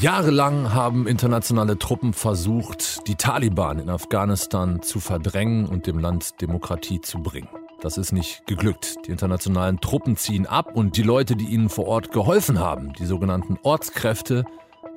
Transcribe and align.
Jahrelang 0.00 0.72
haben 0.72 1.06
internationale 1.06 1.78
Truppen 1.78 2.12
versucht, 2.12 3.06
die 3.06 3.14
Taliban 3.14 3.78
in 3.78 3.90
Afghanistan 3.90 4.82
zu 4.82 5.00
verdrängen 5.00 5.66
und 5.66 5.86
dem 5.86 5.98
Land 5.98 6.40
Demokratie 6.40 7.00
zu 7.00 7.22
bringen. 7.22 7.48
Das 7.80 7.98
ist 7.98 8.12
nicht 8.12 8.46
geglückt. 8.46 8.96
Die 9.06 9.10
internationalen 9.10 9.80
Truppen 9.80 10.16
ziehen 10.16 10.46
ab 10.46 10.74
und 10.74 10.96
die 10.96 11.02
Leute, 11.02 11.36
die 11.36 11.46
ihnen 11.46 11.68
vor 11.68 11.86
Ort 11.86 12.10
geholfen 12.10 12.58
haben, 12.58 12.94
die 12.94 13.06
sogenannten 13.06 13.58
Ortskräfte, 13.62 14.44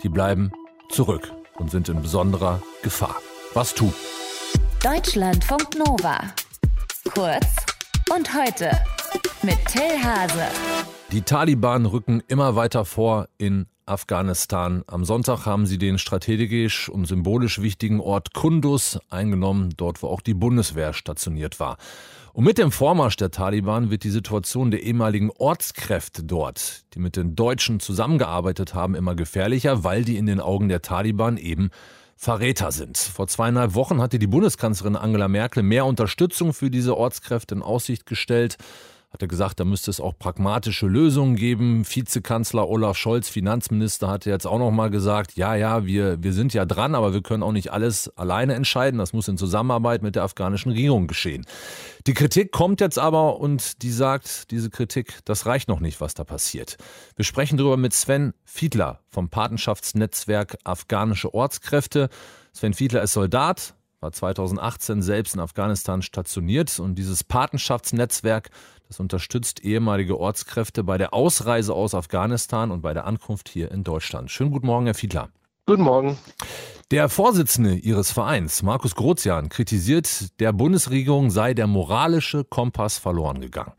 die 0.02 0.10
bleiben 0.10 0.52
zurück 0.90 1.32
und 1.58 1.70
sind 1.70 1.90
in 1.90 2.02
besonderer 2.02 2.62
Gefahr. 2.82 3.18
Was 3.54 3.76
tun? 3.76 3.94
Deutschlandfunk 4.82 5.78
Nova. 5.78 6.22
Kurz 7.14 7.48
und 8.16 8.34
heute 8.34 8.72
mit 9.44 9.58
Till 9.68 10.02
Hase. 10.02 10.48
Die 11.12 11.22
Taliban 11.22 11.86
rücken 11.86 12.24
immer 12.28 12.56
weiter 12.56 12.86
vor 12.86 13.28
in 13.38 13.66
Afghanistan. 13.90 14.84
Am 14.88 15.04
Sonntag 15.04 15.46
haben 15.46 15.66
sie 15.66 15.78
den 15.78 15.98
strategisch 15.98 16.90
und 16.90 17.06
symbolisch 17.06 17.62
wichtigen 17.62 18.00
Ort 18.00 18.34
Kunduz 18.34 19.00
eingenommen, 19.10 19.74
dort 19.76 20.04
wo 20.04 20.08
auch 20.08 20.22
die 20.22 20.34
Bundeswehr 20.34 20.94
stationiert 20.94 21.60
war. 21.60 21.78
Und 22.34 22.46
mit 22.46 22.58
dem 22.58 22.72
Vormarsch 22.72 23.18
der 23.18 23.32
Taliban 23.32 23.90
wird 23.90 24.04
die 24.04 24.12
Situation 24.12 24.72
der 24.72 24.84
ehemaligen 24.84 25.32
Ortskräfte 25.32 26.24
dort, 26.24 26.84
die 26.94 27.00
mit 27.00 27.16
den 27.16 27.36
Deutschen 27.36 27.80
zusammengearbeitet 27.80 28.74
haben, 28.74 28.96
immer 28.96 29.16
gefährlicher, 29.16 29.84
weil 29.84 30.04
die 30.04 30.18
in 30.18 30.28
den 30.28 30.40
Augen 30.40 30.70
der 30.70 30.82
Taliban 30.82 31.38
eben 31.38 31.72
Verräter 32.16 32.72
sind. 32.74 32.98
Vor 32.98 33.28
zweieinhalb 33.28 33.76
Wochen 33.76 34.02
hatte 34.02 34.20
die 34.20 34.28
Bundeskanzlerin 34.28 34.98
Angela 34.98 35.30
Merkel 35.30 35.64
mehr 35.64 35.86
Unterstützung 35.86 36.54
für 36.54 36.70
diese 36.70 36.98
Ortskräfte 36.98 37.56
in 37.56 37.62
Aussicht 37.62 38.06
gestellt 38.06 38.58
hat 39.12 39.24
er 39.24 39.28
gesagt, 39.28 39.60
da 39.60 39.66
müsste 39.66 39.90
es 39.90 40.00
auch 40.00 40.14
pragmatische 40.20 40.86
Lösungen 40.86 41.36
geben. 41.36 41.84
Vizekanzler 41.84 42.70
Olaf 42.70 42.96
Scholz, 42.96 43.28
Finanzminister, 43.28 44.08
hatte 44.08 44.30
jetzt 44.30 44.46
auch 44.46 44.60
noch 44.60 44.70
mal 44.70 44.92
gesagt, 44.92 45.36
ja, 45.36 45.56
ja, 45.56 45.86
wir, 45.88 46.22
wir 46.22 46.32
sind 46.32 46.54
ja 46.54 46.66
dran, 46.66 46.94
aber 46.94 47.12
wir 47.12 47.24
können 47.24 47.42
auch 47.42 47.52
nicht 47.52 47.72
alles 47.74 48.16
alleine 48.18 48.54
entscheiden. 48.54 49.00
Das 49.00 49.12
muss 49.12 49.28
in 49.28 49.38
Zusammenarbeit 49.38 50.04
mit 50.04 50.16
der 50.16 50.24
afghanischen 50.24 50.72
Regierung 50.72 51.08
geschehen. 51.08 51.48
Die 52.06 52.14
Kritik 52.14 52.52
kommt 52.52 52.82
jetzt 52.82 53.00
aber 53.00 53.40
und 53.40 53.82
die 53.82 53.92
sagt, 53.92 54.52
diese 54.52 54.70
Kritik, 54.70 55.18
das 55.26 55.48
reicht 55.48 55.70
noch 55.70 55.80
nicht, 55.80 56.02
was 56.02 56.14
da 56.14 56.24
passiert. 56.24 56.78
Wir 57.16 57.26
sprechen 57.26 57.58
darüber 57.58 57.78
mit 57.78 57.94
Sven 57.94 58.34
Fiedler 58.46 59.00
vom 59.08 59.30
Patenschaftsnetzwerk 59.30 60.58
Afghanische 60.66 61.34
Ortskräfte. 61.34 62.10
Sven 62.54 62.76
Fiedler 62.76 63.02
ist 63.02 63.14
Soldat, 63.14 63.74
war 64.02 64.12
2018 64.12 65.02
selbst 65.02 65.34
in 65.34 65.40
Afghanistan 65.40 66.04
stationiert 66.04 66.80
und 66.80 66.96
dieses 66.96 67.24
Patenschaftsnetzwerk, 67.24 68.50
das 68.90 69.00
unterstützt 69.00 69.64
ehemalige 69.64 70.20
Ortskräfte 70.20 70.84
bei 70.84 70.98
der 70.98 71.14
Ausreise 71.14 71.74
aus 71.74 71.94
Afghanistan 71.94 72.72
und 72.72 72.82
bei 72.82 72.94
der 72.94 73.06
Ankunft 73.06 73.48
hier 73.48 73.72
in 73.72 73.84
Deutschland. 73.84 74.32
Schönen 74.32 74.50
guten 74.50 74.66
Morgen, 74.66 74.86
Herr 74.86 74.96
Fiedler. 74.96 75.30
Guten 75.68 75.84
Morgen. 75.84 76.18
Der 76.90 77.08
Vorsitzende 77.08 77.76
Ihres 77.76 78.12
Vereins, 78.12 78.64
Markus 78.64 78.96
Grozian, 78.96 79.50
kritisiert, 79.50 80.40
der 80.40 80.54
Bundesregierung 80.54 81.30
sei 81.30 81.54
der 81.54 81.68
moralische 81.68 82.44
Kompass 82.44 82.98
verloren 82.98 83.42
gegangen. 83.42 83.74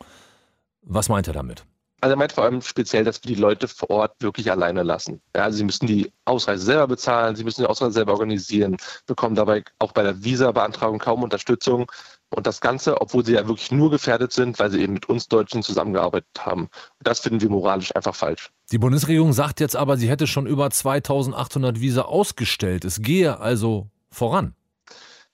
Was 0.82 1.08
meint 1.08 1.26
er 1.26 1.34
damit? 1.34 1.64
Also 2.00 2.14
er 2.14 2.16
meint 2.16 2.32
vor 2.32 2.44
allem 2.44 2.62
speziell, 2.62 3.02
dass 3.02 3.22
wir 3.24 3.34
die 3.34 3.40
Leute 3.40 3.66
vor 3.66 3.90
Ort 3.90 4.14
wirklich 4.20 4.50
alleine 4.50 4.84
lassen. 4.84 5.20
Ja, 5.34 5.42
also 5.42 5.58
sie 5.58 5.64
müssen 5.64 5.88
die 5.88 6.12
Ausreise 6.24 6.64
selber 6.64 6.86
bezahlen, 6.86 7.34
sie 7.34 7.42
müssen 7.42 7.62
die 7.62 7.66
Ausreise 7.66 7.92
selber 7.92 8.12
organisieren, 8.12 8.76
bekommen 9.06 9.34
dabei 9.34 9.64
auch 9.80 9.90
bei 9.90 10.04
der 10.04 10.22
Visa-Beantragung 10.22 11.00
kaum 11.00 11.24
Unterstützung. 11.24 11.90
Und 12.30 12.46
das 12.46 12.60
Ganze, 12.60 13.00
obwohl 13.00 13.24
sie 13.24 13.34
ja 13.34 13.46
wirklich 13.46 13.72
nur 13.72 13.90
gefährdet 13.90 14.32
sind, 14.32 14.58
weil 14.58 14.70
sie 14.70 14.80
eben 14.80 14.92
mit 14.92 15.08
uns 15.08 15.28
Deutschen 15.28 15.62
zusammengearbeitet 15.62 16.28
haben. 16.38 16.68
Das 17.00 17.20
finden 17.20 17.40
wir 17.40 17.50
moralisch 17.50 17.94
einfach 17.94 18.14
falsch. 18.14 18.50
Die 18.70 18.78
Bundesregierung 18.78 19.32
sagt 19.32 19.58
jetzt 19.60 19.74
aber, 19.76 19.96
sie 19.96 20.08
hätte 20.08 20.28
schon 20.28 20.46
über 20.46 20.70
2800 20.70 21.80
Visa 21.80 22.02
ausgestellt. 22.02 22.84
Es 22.84 23.02
gehe 23.02 23.40
also 23.40 23.88
voran. 24.10 24.54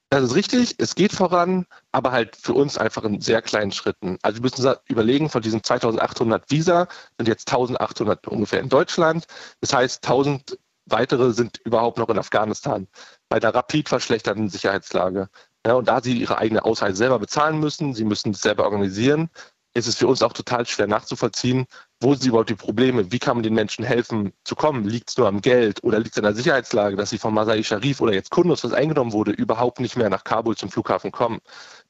Das 0.09 0.23
ist 0.23 0.35
richtig, 0.37 0.77
es 0.79 0.95
geht 0.95 1.13
voran, 1.13 1.67
aber 1.91 2.13
halt 2.13 2.37
für 2.37 2.55
uns 2.55 2.79
einfach 2.79 3.03
in 3.03 3.21
sehr 3.21 3.43
kleinen 3.43 3.73
Schritten. 3.73 4.19
Also 4.23 4.39
wir 4.39 4.43
müssen 4.43 4.75
überlegen, 4.87 5.29
von 5.29 5.43
diesen 5.43 5.65
2800 5.65 6.49
Visa 6.49 6.87
sind 7.19 7.27
jetzt 7.27 7.49
1800 7.51 8.29
ungefähr 8.29 8.61
in 8.61 8.69
Deutschland. 8.69 9.27
Das 9.61 9.73
heißt, 9.73 10.07
1000 10.07 10.59
weitere 10.87 11.33
sind 11.33 11.59
überhaupt 11.65 11.99
noch 11.99 12.09
in 12.09 12.19
Afghanistan 12.19 12.87
bei 13.29 13.41
der 13.41 13.55
rapid 13.55 13.89
verschlechterten 13.89 14.49
Sicherheitslage. 14.49 15.29
Ja, 15.67 15.75
und 15.75 15.89
da 15.89 16.01
sie 16.01 16.17
ihre 16.17 16.39
eigene 16.39 16.65
Ausreise 16.65 16.97
selber 16.97 17.19
bezahlen 17.19 17.59
müssen, 17.59 17.93
sie 17.93 18.05
müssen 18.05 18.31
es 18.31 18.41
selber 18.41 18.65
organisieren, 18.65 19.31
ist 19.75 19.89
es 19.89 19.97
für 19.97 20.07
uns 20.07 20.23
auch 20.23 20.33
total 20.33 20.65
schwer 20.65 20.87
nachzuvollziehen, 20.87 21.67
wo 22.01 22.15
sind 22.15 22.29
überhaupt 22.29 22.51
die 22.51 22.55
Probleme? 22.55 23.11
Wie 23.11 23.19
kann 23.19 23.37
man 23.37 23.43
den 23.43 23.55
Menschen 23.55 23.85
helfen 23.85 24.33
zu 24.45 24.55
kommen? 24.55 24.85
Liegt 24.85 25.11
es 25.11 25.17
nur 25.17 25.27
am 25.27 25.41
Geld 25.41 25.83
oder 25.83 25.99
liegt 25.99 26.13
es 26.13 26.19
an 26.19 26.25
der 26.25 26.35
Sicherheitslage, 26.35 26.95
dass 26.95 27.11
sie 27.11 27.19
von 27.19 27.35
Masai 27.35 27.65
Sharif 27.65 28.01
oder 28.01 28.13
jetzt 28.13 28.31
Kunduz, 28.31 28.63
was 28.63 28.73
eingenommen 28.73 29.13
wurde, 29.13 29.33
überhaupt 29.33 29.81
nicht 29.81 29.97
mehr 29.97 30.09
nach 30.09 30.23
Kabul 30.23 30.57
zum 30.57 30.71
Flughafen 30.71 31.11
kommen? 31.11 31.41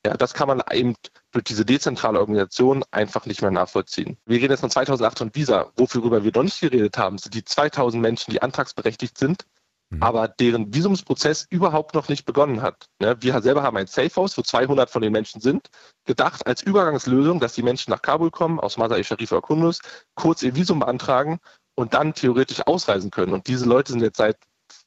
Ja, 0.07 0.17
das 0.17 0.33
kann 0.33 0.49
man 0.49 0.63
eben 0.73 0.95
durch 1.33 1.45
diese 1.45 1.67
dezentrale 1.67 2.19
Organisation 2.19 2.83
einfach 2.93 3.27
nicht 3.27 3.43
mehr 3.43 3.51
nachvollziehen. 3.51 4.17
Wir 4.25 4.39
reden 4.39 4.53
jetzt 4.53 4.61
von 4.61 4.71
2800 4.71 5.37
Visa. 5.37 5.71
Worüber 5.77 6.25
wir 6.25 6.33
noch 6.35 6.45
nicht 6.45 6.61
geredet 6.61 6.97
haben, 6.97 7.19
sind 7.19 7.35
die 7.35 7.45
2000 7.45 8.01
Menschen, 8.01 8.31
die 8.31 8.41
antragsberechtigt 8.41 9.19
sind, 9.19 9.45
mhm. 9.91 10.03
aber 10.03 10.29
deren 10.29 10.75
Visumsprozess 10.75 11.47
überhaupt 11.51 11.95
noch 11.95 12.09
nicht 12.09 12.25
begonnen 12.25 12.63
hat. 12.63 12.87
Ne, 13.01 13.17
wir 13.21 13.41
selber 13.43 13.63
haben 13.63 13.77
ein 13.77 13.87
Safehouse, 13.87 14.37
wo 14.37 14.43
200 14.43 14.91
von 14.91 15.03
den 15.03 15.13
Menschen 15.13 15.41
sind, 15.41 15.69
gedacht 16.05 16.47
als 16.47 16.63
Übergangslösung, 16.63 17.41
dass 17.41 17.55
die 17.55 17.63
Menschen 17.63 17.91
nach 17.91 18.03
Kabul 18.03 18.31
kommen, 18.31 18.61
aus 18.61 18.77
Masai 18.77 19.03
Sharif 19.03 19.33
oder 19.33 19.43
Kunduz, 19.43 19.81
kurz 20.15 20.43
ihr 20.43 20.55
Visum 20.55 20.81
beantragen 20.81 21.39
und 21.75 21.95
dann 21.95 22.15
theoretisch 22.15 22.67
ausreisen 22.67 23.11
können. 23.11 23.33
Und 23.33 23.47
diese 23.47 23.67
Leute 23.67 23.93
sind 23.93 24.03
jetzt 24.03 24.19
seit 24.19 24.37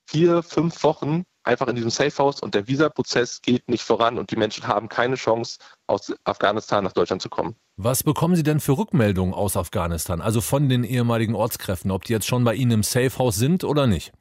vier, 0.07 0.43
fünf 0.43 0.83
Wochen 0.83 1.23
einfach 1.43 1.67
in 1.67 1.75
diesem 1.75 1.89
Safehouse 1.89 2.41
und 2.41 2.53
der 2.53 2.67
Visaprozess 2.67 3.41
geht 3.41 3.67
nicht 3.69 3.83
voran 3.83 4.17
und 4.17 4.31
die 4.31 4.35
Menschen 4.35 4.67
haben 4.67 4.89
keine 4.89 5.15
Chance, 5.15 5.57
aus 5.87 6.13
Afghanistan 6.23 6.83
nach 6.83 6.93
Deutschland 6.93 7.21
zu 7.21 7.29
kommen. 7.29 7.55
Was 7.77 8.03
bekommen 8.03 8.35
Sie 8.35 8.43
denn 8.43 8.59
für 8.59 8.77
Rückmeldungen 8.77 9.33
aus 9.33 9.55
Afghanistan, 9.55 10.21
also 10.21 10.41
von 10.41 10.69
den 10.69 10.83
ehemaligen 10.83 11.35
Ortskräften, 11.35 11.91
ob 11.91 12.03
die 12.03 12.13
jetzt 12.13 12.27
schon 12.27 12.43
bei 12.43 12.53
Ihnen 12.55 12.71
im 12.71 12.83
Safehouse 12.83 13.35
sind 13.35 13.63
oder 13.63 13.87
nicht? 13.87 14.11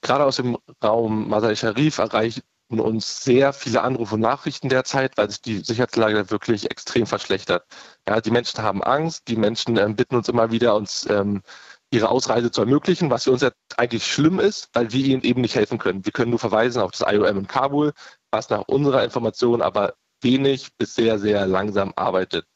Gerade 0.00 0.24
aus 0.24 0.36
dem 0.36 0.56
Raum 0.82 1.28
Masai 1.28 1.56
Sharif 1.56 1.98
erreichen 1.98 2.42
uns 2.70 3.24
sehr 3.24 3.52
viele 3.52 3.82
Anrufe 3.82 4.14
und 4.16 4.20
Nachrichten 4.20 4.68
derzeit, 4.68 5.16
weil 5.16 5.30
sich 5.30 5.40
die 5.40 5.58
Sicherheitslage 5.58 6.30
wirklich 6.30 6.70
extrem 6.70 7.06
verschlechtert. 7.06 7.64
Ja, 8.06 8.20
die 8.20 8.30
Menschen 8.30 8.62
haben 8.62 8.82
Angst, 8.82 9.28
die 9.28 9.36
Menschen 9.36 9.76
äh, 9.78 9.88
bitten 9.88 10.16
uns 10.16 10.28
immer 10.28 10.50
wieder, 10.50 10.74
uns 10.76 11.06
ähm, 11.08 11.42
ihre 11.90 12.10
Ausreise 12.10 12.50
zu 12.50 12.60
ermöglichen, 12.60 13.10
was 13.10 13.24
für 13.24 13.32
uns 13.32 13.42
jetzt 13.42 13.56
eigentlich 13.78 14.06
schlimm 14.06 14.38
ist, 14.38 14.68
weil 14.74 14.92
wir 14.92 15.04
ihnen 15.04 15.22
eben 15.22 15.40
nicht 15.40 15.54
helfen 15.54 15.78
können. 15.78 16.04
Wir 16.04 16.12
können 16.12 16.30
nur 16.30 16.38
verweisen 16.38 16.82
auf 16.82 16.90
das 16.90 17.00
IOM 17.10 17.38
in 17.38 17.46
Kabul, 17.46 17.92
was 18.30 18.50
nach 18.50 18.64
unserer 18.68 19.04
Information 19.04 19.62
aber 19.62 19.94
wenig 20.20 20.76
bis 20.76 20.94
sehr, 20.94 21.18
sehr 21.18 21.46
langsam 21.46 21.92
arbeitet. 21.96 22.46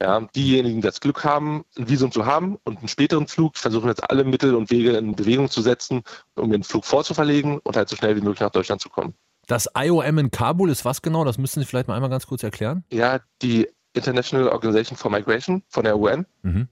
Ja, 0.00 0.20
diejenigen, 0.34 0.82
die 0.82 0.86
das 0.86 1.00
Glück 1.00 1.24
haben, 1.24 1.64
ein 1.78 1.88
Visum 1.88 2.12
zu 2.12 2.26
haben 2.26 2.58
und 2.64 2.78
einen 2.78 2.88
späteren 2.88 3.26
Flug, 3.28 3.56
versuchen 3.56 3.88
jetzt 3.88 4.08
alle 4.10 4.24
Mittel 4.24 4.54
und 4.54 4.70
Wege 4.70 4.96
in 4.96 5.16
Bewegung 5.16 5.48
zu 5.48 5.62
setzen, 5.62 6.02
um 6.34 6.50
den 6.50 6.64
Flug 6.64 6.84
vorzuverlegen 6.84 7.58
und 7.60 7.76
halt 7.76 7.88
so 7.88 7.96
schnell 7.96 8.14
wie 8.14 8.20
möglich 8.20 8.40
nach 8.40 8.50
Deutschland 8.50 8.82
zu 8.82 8.90
kommen. 8.90 9.14
Das 9.46 9.68
IOM 9.76 10.18
in 10.18 10.30
Kabul 10.30 10.70
ist 10.70 10.84
was 10.84 11.00
genau? 11.00 11.24
Das 11.24 11.38
müssen 11.38 11.60
Sie 11.60 11.66
vielleicht 11.66 11.88
mal 11.88 11.94
einmal 11.94 12.10
ganz 12.10 12.26
kurz 12.26 12.42
erklären. 12.42 12.84
Ja, 12.90 13.20
die 13.42 13.68
International 13.94 14.48
Organization 14.48 14.98
for 14.98 15.10
Migration 15.10 15.62
von 15.68 15.84
der 15.84 15.98
UN. 15.98 16.26
Mhm. 16.42 16.68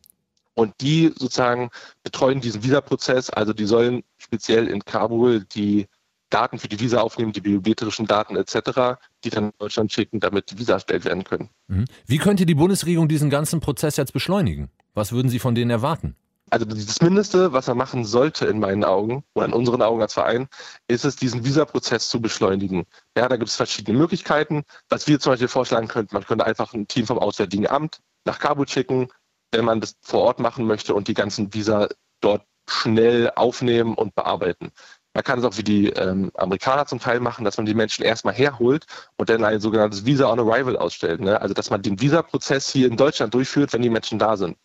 Und 0.54 0.74
die 0.80 1.12
sozusagen 1.16 1.70
betreuen 2.02 2.40
diesen 2.40 2.62
Visa-Prozess. 2.62 3.30
Also 3.30 3.52
die 3.52 3.64
sollen 3.64 4.04
speziell 4.18 4.68
in 4.68 4.84
Kabul 4.84 5.44
die 5.44 5.86
Daten 6.34 6.58
für 6.58 6.68
die 6.68 6.80
Visa 6.80 7.00
aufnehmen, 7.00 7.32
die 7.32 7.40
biometrischen 7.40 8.06
Daten 8.06 8.34
etc., 8.36 8.98
die 9.22 9.30
dann 9.30 9.44
in 9.44 9.52
Deutschland 9.58 9.92
schicken, 9.92 10.18
damit 10.18 10.50
die 10.50 10.58
Visa 10.58 10.74
erstellt 10.74 11.04
werden 11.04 11.22
können. 11.22 11.48
Mhm. 11.68 11.84
Wie 12.06 12.18
könnte 12.18 12.44
die 12.44 12.56
Bundesregierung 12.56 13.06
diesen 13.08 13.30
ganzen 13.30 13.60
Prozess 13.60 13.96
jetzt 13.96 14.12
beschleunigen? 14.12 14.70
Was 14.94 15.12
würden 15.12 15.28
Sie 15.28 15.38
von 15.38 15.54
denen 15.54 15.70
erwarten? 15.70 16.16
Also 16.50 16.66
das 16.66 17.00
Mindeste, 17.00 17.52
was 17.52 17.68
er 17.68 17.74
machen 17.74 18.04
sollte 18.04 18.46
in 18.46 18.58
meinen 18.58 18.84
Augen 18.84 19.24
oder 19.34 19.46
in 19.46 19.52
unseren 19.52 19.80
Augen 19.80 20.02
als 20.02 20.14
Verein, 20.14 20.48
ist 20.88 21.04
es, 21.04 21.16
diesen 21.16 21.44
Visa-Prozess 21.44 22.08
zu 22.08 22.20
beschleunigen. 22.20 22.84
Ja, 23.16 23.28
da 23.28 23.36
gibt 23.36 23.48
es 23.48 23.56
verschiedene 23.56 23.96
Möglichkeiten. 23.96 24.64
Was 24.88 25.06
wir 25.06 25.20
zum 25.20 25.32
Beispiel 25.32 25.48
vorschlagen 25.48 25.88
könnten, 25.88 26.14
man 26.14 26.24
könnte 26.24 26.44
einfach 26.44 26.74
ein 26.74 26.86
Team 26.86 27.06
vom 27.06 27.18
Auswärtigen 27.18 27.66
Amt 27.68 28.00
nach 28.24 28.38
Kabul 28.38 28.68
schicken, 28.68 29.08
wenn 29.52 29.64
man 29.64 29.80
das 29.80 29.96
vor 30.02 30.22
Ort 30.22 30.40
machen 30.40 30.66
möchte 30.66 30.94
und 30.94 31.08
die 31.08 31.14
ganzen 31.14 31.54
Visa 31.54 31.88
dort 32.20 32.44
schnell 32.68 33.30
aufnehmen 33.36 33.94
und 33.94 34.14
bearbeiten. 34.14 34.70
Man 35.14 35.22
kann 35.22 35.38
es 35.38 35.44
auch 35.44 35.56
wie 35.56 35.62
die 35.62 35.90
ähm, 35.90 36.32
Amerikaner 36.34 36.86
zum 36.86 36.98
Teil 36.98 37.20
machen, 37.20 37.44
dass 37.44 37.56
man 37.56 37.66
die 37.66 37.74
Menschen 37.74 38.04
erstmal 38.04 38.34
herholt 38.34 38.84
und 39.16 39.28
dann 39.28 39.44
ein 39.44 39.60
sogenanntes 39.60 40.04
Visa 40.04 40.30
on 40.30 40.40
Arrival 40.40 40.76
ausstellt. 40.76 41.20
Ne? 41.20 41.40
Also 41.40 41.54
dass 41.54 41.70
man 41.70 41.82
den 41.82 42.00
Visa-Prozess 42.00 42.68
hier 42.68 42.88
in 42.88 42.96
Deutschland 42.96 43.32
durchführt, 43.32 43.72
wenn 43.72 43.82
die 43.82 43.90
Menschen 43.90 44.18
da 44.18 44.36
sind. 44.36 44.58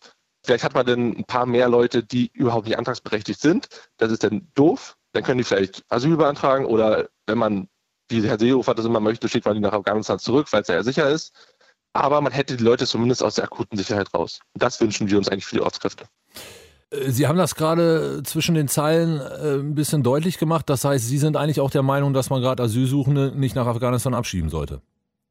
Vielleicht 0.44 0.64
hat 0.64 0.74
man 0.74 0.86
dann 0.86 1.16
ein 1.16 1.24
paar 1.24 1.46
mehr 1.46 1.68
Leute, 1.68 2.02
die 2.02 2.30
überhaupt 2.32 2.66
nicht 2.66 2.78
antragsberechtigt 2.78 3.40
sind. 3.40 3.68
Das 3.98 4.10
ist 4.10 4.24
dann 4.24 4.48
doof. 4.54 4.96
Dann 5.12 5.22
können 5.22 5.38
die 5.38 5.44
vielleicht 5.44 5.84
Asyl 5.88 6.16
beantragen 6.16 6.64
oder 6.64 7.08
wenn 7.26 7.38
man, 7.38 7.68
wie 8.08 8.26
Herr 8.26 8.38
Seehofer 8.38 8.74
das 8.74 8.86
immer 8.86 9.00
möchte, 9.00 9.28
schickt 9.28 9.46
man 9.46 9.54
die 9.54 9.60
nach 9.60 9.72
Afghanistan 9.72 10.18
zurück, 10.18 10.48
weil 10.52 10.62
es 10.62 10.68
ja 10.68 10.82
sicher 10.82 11.08
ist. 11.08 11.32
Aber 11.92 12.20
man 12.20 12.32
hätte 12.32 12.56
die 12.56 12.64
Leute 12.64 12.86
zumindest 12.86 13.22
aus 13.22 13.34
der 13.36 13.44
akuten 13.44 13.76
Sicherheit 13.76 14.12
raus. 14.14 14.40
Das 14.54 14.80
wünschen 14.80 15.10
wir 15.10 15.18
uns 15.18 15.28
eigentlich 15.28 15.46
für 15.46 15.56
die 15.56 15.62
Ortskräfte. 15.62 16.06
Äh, 16.90 17.10
Sie 17.10 17.26
haben 17.26 17.38
das 17.38 17.54
gerade 17.54 18.22
zwischen 18.24 18.54
den 18.54 18.68
Zeilen 18.68 19.20
äh, 19.20 19.60
ein 19.60 19.74
bisschen 19.74 20.02
deutlich 20.02 20.38
gemacht. 20.38 20.68
Das 20.68 20.84
heißt, 20.84 21.06
Sie 21.06 21.18
sind 21.18 21.36
eigentlich 21.36 21.60
auch 21.60 21.70
der 21.70 21.82
Meinung, 21.82 22.12
dass 22.12 22.30
man 22.30 22.42
gerade 22.42 22.62
Asylsuchende 22.62 23.32
nicht 23.34 23.54
nach 23.54 23.66
Afghanistan 23.66 24.14
abschieben 24.14 24.50
sollte. 24.50 24.80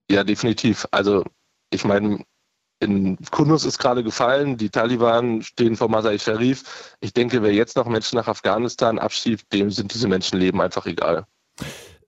Ja, 0.10 0.24
definitiv. 0.24 0.88
Also 0.92 1.24
ich 1.72 1.86
meine, 1.86 2.24
in 2.80 3.18
Kunduz 3.32 3.66
ist 3.66 3.78
gerade 3.78 4.04
gefallen, 4.04 4.58
die 4.58 4.70
Taliban 4.70 5.42
stehen 5.44 5.76
vor 5.76 5.90
Masai 5.90 6.18
Sharif. 6.18 6.96
Ich 7.02 7.14
denke, 7.14 7.44
wer 7.44 7.54
jetzt 7.54 7.76
noch 7.76 7.88
Menschen 7.88 8.16
nach 8.16 8.28
Afghanistan 8.28 9.00
abschiebt, 9.00 9.52
dem 9.52 9.70
sind 9.70 9.94
diese 9.94 10.08
Menschenleben 10.08 10.62
einfach 10.62 10.86
egal. 10.86 11.26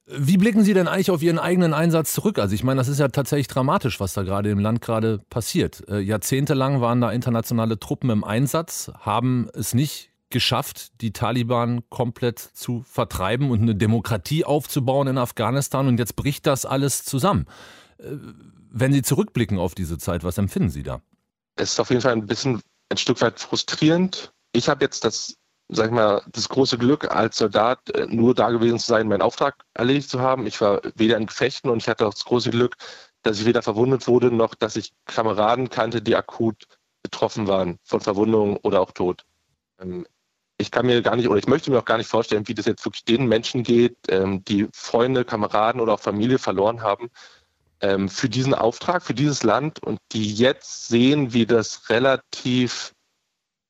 Wie 0.06 0.38
blicken 0.38 0.64
Sie 0.64 0.74
denn 0.74 0.88
eigentlich 0.88 1.12
auf 1.12 1.22
Ihren 1.22 1.40
eigenen 1.40 1.74
Einsatz 1.74 2.14
zurück? 2.14 2.40
Also 2.40 2.56
ich 2.56 2.64
meine, 2.64 2.80
das 2.80 2.88
ist 2.88 3.00
ja 3.00 3.08
tatsächlich 3.08 3.48
dramatisch, 3.48 4.00
was 4.00 4.14
da 4.14 4.24
gerade 4.24 4.50
im 4.50 4.60
Land 4.60 4.82
gerade 4.82 5.20
passiert. 5.30 5.88
Äh, 5.88 6.00
jahrzehntelang 6.00 6.82
waren 6.82 7.02
da 7.02 7.12
internationale 7.12 7.80
Truppen 7.80 8.10
im 8.10 8.24
Einsatz, 8.24 8.92
haben 9.00 9.50
es 9.54 9.74
nicht 9.74 10.10
geschafft, 10.30 11.02
die 11.02 11.14
Taliban 11.14 11.82
komplett 11.90 12.40
zu 12.40 12.82
vertreiben 12.82 13.52
und 13.52 13.62
eine 13.62 13.76
Demokratie 13.76 14.44
aufzubauen 14.44 15.08
in 15.08 15.18
Afghanistan. 15.18 15.88
Und 15.88 16.00
jetzt 16.00 16.16
bricht 16.16 16.48
das 16.48 16.66
alles 16.66 17.06
zusammen. 17.06 17.46
Äh, 18.00 18.16
wenn 18.72 18.94
Sie 18.94 19.04
zurückblicken 19.04 19.60
auf 19.60 19.76
diese 19.76 19.98
Zeit, 19.98 20.24
was 20.24 20.38
empfinden 20.38 20.70
Sie 20.70 20.84
da? 20.84 21.02
Es 21.58 21.74
ist 21.74 21.80
auf 21.80 21.90
jeden 21.90 22.02
Fall 22.02 22.14
ein 22.14 22.26
bisschen 22.26 22.62
ein 22.90 22.98
Stück 22.98 23.22
weit 23.22 23.40
frustrierend. 23.40 24.34
Ich 24.54 24.68
habe 24.68 24.84
jetzt 24.84 25.04
das 25.04 25.36
sag 25.72 25.88
ich 25.88 25.92
mal, 25.92 26.22
das 26.32 26.50
große 26.50 26.78
Glück, 26.78 27.10
als 27.16 27.38
Soldat 27.38 27.90
äh, 27.92 28.06
nur 28.08 28.36
da 28.36 28.52
gewesen 28.52 28.78
zu 28.78 28.88
sein, 28.88 29.08
meinen 29.08 29.22
Auftrag 29.22 29.56
erledigt 29.74 30.10
zu 30.10 30.20
haben. 30.20 30.46
Ich 30.46 30.60
war 30.62 30.82
weder 30.96 31.18
in 31.18 31.26
Gefechten 31.26 31.70
und 31.70 31.82
ich 31.82 31.88
hatte 31.88 32.06
auch 32.06 32.14
das 32.14 32.26
große 32.26 32.52
Glück, 32.52 32.76
dass 33.24 33.40
ich 33.40 33.46
weder 33.46 33.62
verwundet 33.62 34.08
wurde, 34.08 34.32
noch 34.32 34.54
dass 34.54 34.76
ich 34.76 34.94
Kameraden 35.06 35.70
kannte, 35.70 36.02
die 36.02 36.16
akut 36.16 36.66
betroffen 37.04 37.48
waren 37.48 37.80
von 37.84 38.02
Verwundungen 38.02 38.58
oder 38.58 38.82
auch 38.82 38.92
Tod. 38.92 39.24
Ähm, 39.80 40.06
ich 40.58 40.72
kann 40.72 40.86
mir 40.86 41.02
gar 41.02 41.16
nicht 41.16 41.28
oder 41.28 41.40
ich 41.40 41.48
möchte 41.48 41.72
mir 41.72 41.80
auch 41.80 41.86
gar 41.86 41.98
nicht 41.98 42.10
vorstellen, 42.10 42.48
wie 42.48 42.54
das 42.54 42.66
jetzt 42.66 42.86
wirklich 42.86 43.06
den 43.06 43.26
Menschen 43.26 43.64
geht, 43.64 43.98
ähm, 44.10 44.44
die 44.44 44.68
Freunde, 44.74 45.26
Kameraden 45.26 45.82
oder 45.82 45.94
auch 45.94 46.00
Familie 46.00 46.38
verloren 46.38 46.82
haben 46.82 47.10
ähm, 47.80 48.10
für 48.10 48.30
diesen 48.30 48.54
Auftrag, 48.54 49.04
für 49.04 49.14
dieses 49.14 49.44
Land 49.44 49.82
und 49.82 50.00
die 50.12 50.34
jetzt 50.34 50.88
sehen, 50.90 51.34
wie 51.34 51.46
das 51.46 51.90
relativ 51.90 52.94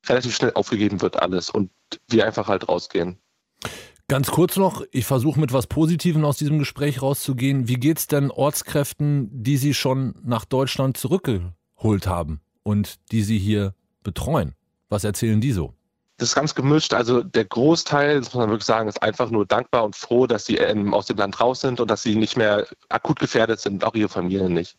relativ 0.07 0.36
schnell 0.36 0.53
aufgegeben 0.53 1.01
wird 1.01 1.21
alles 1.21 1.50
und 1.50 1.71
wir 2.09 2.25
einfach 2.25 2.48
halt 2.48 2.68
rausgehen. 2.68 3.18
Ganz 4.07 4.30
kurz 4.30 4.57
noch, 4.57 4.83
ich 4.92 5.06
versuche 5.06 5.39
mit 5.39 5.53
was 5.53 5.68
Positivem 5.68 6.25
aus 6.25 6.38
diesem 6.38 6.59
Gespräch 6.59 7.01
rauszugehen. 7.01 7.69
Wie 7.69 7.75
geht 7.75 7.98
es 7.98 8.07
denn 8.07 8.30
Ortskräften, 8.30 9.30
die 9.31 9.56
Sie 9.56 9.74
schon 9.74 10.15
nach 10.24 10.44
Deutschland 10.44 10.98
zurückgeholt 10.98 12.07
haben 12.07 12.42
und 12.63 12.95
die 13.12 13.24
Sie 13.24 13.38
hier 13.38 13.74
betreuen? 14.03 14.56
Was 14.89 15.06
erzählen 15.06 15.39
die 15.39 15.53
so? 15.53 15.74
Das 16.18 16.30
ist 16.30 16.36
ganz 16.36 16.53
gemischt. 16.53 16.94
Also 16.94 17.24
der 17.24 17.45
Großteil, 17.45 18.19
das 18.19 18.33
muss 18.33 18.42
man 18.42 18.50
wirklich 18.50 18.65
sagen, 18.65 18.89
ist 18.89 19.01
einfach 19.01 19.31
nur 19.31 19.45
dankbar 19.45 19.86
und 19.86 19.95
froh, 19.95 20.27
dass 20.27 20.45
sie 20.45 20.57
ähm, 20.57 20.94
aus 20.94 21.06
dem 21.06 21.18
Land 21.18 21.39
raus 21.39 21.62
sind 21.62 21.80
und 21.80 21.89
dass 21.89 22.03
sie 22.03 22.15
nicht 22.15 22.36
mehr 22.36 22.68
akut 22.89 23.18
gefährdet 23.18 23.59
sind, 23.59 23.83
auch 23.86 23.95
ihre 23.95 24.09
Familien 24.09 24.53
nicht. 24.53 24.75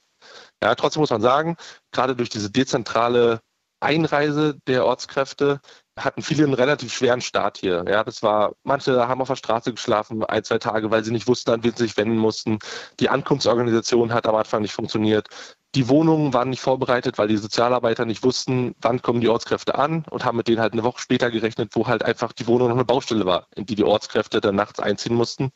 Ja, 0.62 0.74
trotzdem 0.74 1.00
muss 1.00 1.10
man 1.10 1.22
sagen, 1.22 1.56
gerade 1.90 2.14
durch 2.14 2.28
diese 2.28 2.50
dezentrale 2.50 3.40
Einreise 3.82 4.58
der 4.66 4.86
Ortskräfte 4.86 5.60
hatten 5.98 6.22
viele 6.22 6.44
einen 6.44 6.54
relativ 6.54 6.92
schweren 6.92 7.20
Start 7.20 7.58
hier. 7.58 7.84
Ja, 7.88 8.04
das 8.04 8.22
war, 8.22 8.54
manche 8.62 9.08
haben 9.08 9.20
auf 9.20 9.28
der 9.28 9.36
Straße 9.36 9.72
geschlafen, 9.72 10.24
ein, 10.24 10.44
zwei 10.44 10.58
Tage, 10.58 10.90
weil 10.90 11.04
sie 11.04 11.10
nicht 11.12 11.26
wussten, 11.26 11.50
an 11.50 11.64
wen 11.64 11.74
sie 11.74 11.84
sich 11.84 11.96
wenden 11.96 12.16
mussten. 12.16 12.58
Die 13.00 13.10
Ankunftsorganisation 13.10 14.12
hat 14.14 14.26
am 14.26 14.34
Anfang 14.36 14.62
nicht 14.62 14.72
funktioniert. 14.72 15.28
Die 15.74 15.88
Wohnungen 15.88 16.32
waren 16.32 16.50
nicht 16.50 16.60
vorbereitet, 16.60 17.18
weil 17.18 17.28
die 17.28 17.36
Sozialarbeiter 17.36 18.04
nicht 18.04 18.22
wussten, 18.22 18.74
wann 18.80 19.02
kommen 19.02 19.20
die 19.20 19.28
Ortskräfte 19.28 19.74
an 19.76 20.04
und 20.10 20.24
haben 20.24 20.36
mit 20.36 20.48
denen 20.48 20.60
halt 20.60 20.74
eine 20.74 20.84
Woche 20.84 21.00
später 21.00 21.30
gerechnet, 21.30 21.70
wo 21.74 21.86
halt 21.86 22.02
einfach 22.04 22.32
die 22.32 22.46
Wohnung 22.46 22.68
noch 22.68 22.76
eine 22.76 22.84
Baustelle 22.84 23.26
war, 23.26 23.46
in 23.54 23.66
die 23.66 23.74
die 23.74 23.84
Ortskräfte 23.84 24.40
dann 24.40 24.54
nachts 24.54 24.80
einziehen 24.80 25.14
mussten. 25.14 25.50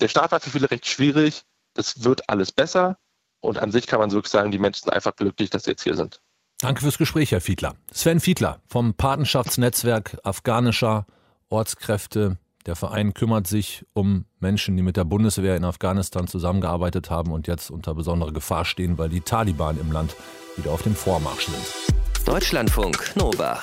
Der 0.00 0.08
Start 0.08 0.32
war 0.32 0.40
für 0.40 0.50
viele 0.50 0.70
recht 0.70 0.86
schwierig. 0.86 1.42
Das 1.74 2.04
wird 2.04 2.28
alles 2.28 2.52
besser. 2.52 2.98
Und 3.40 3.58
an 3.58 3.72
sich 3.72 3.86
kann 3.86 4.00
man 4.00 4.10
wirklich 4.12 4.30
sagen, 4.30 4.50
die 4.50 4.58
Menschen 4.58 4.84
sind 4.84 4.92
einfach 4.92 5.16
glücklich, 5.16 5.50
dass 5.50 5.64
sie 5.64 5.70
jetzt 5.70 5.82
hier 5.82 5.96
sind. 5.96 6.20
Danke 6.62 6.82
fürs 6.82 6.96
Gespräch, 6.96 7.32
Herr 7.32 7.40
Fiedler. 7.40 7.74
Sven 7.90 8.20
Fiedler 8.20 8.60
vom 8.68 8.94
Patenschaftsnetzwerk 8.94 10.18
afghanischer 10.22 11.06
Ortskräfte. 11.48 12.38
Der 12.66 12.76
Verein 12.76 13.14
kümmert 13.14 13.48
sich 13.48 13.84
um 13.94 14.26
Menschen, 14.38 14.76
die 14.76 14.84
mit 14.84 14.96
der 14.96 15.02
Bundeswehr 15.02 15.56
in 15.56 15.64
Afghanistan 15.64 16.28
zusammengearbeitet 16.28 17.10
haben 17.10 17.32
und 17.32 17.48
jetzt 17.48 17.72
unter 17.72 17.96
besonderer 17.96 18.32
Gefahr 18.32 18.64
stehen, 18.64 18.96
weil 18.96 19.08
die 19.08 19.22
Taliban 19.22 19.76
im 19.80 19.90
Land 19.90 20.14
wieder 20.56 20.70
auf 20.70 20.82
dem 20.82 20.94
Vormarsch 20.94 21.46
sind. 21.46 22.28
Deutschlandfunk 22.28 23.16
Nova. 23.16 23.58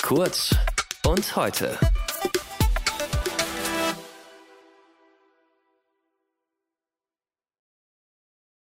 Kurz 0.00 0.54
und 1.04 1.34
heute. 1.34 1.76